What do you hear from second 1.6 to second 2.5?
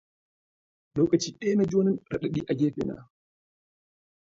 ji wani raɗaɗi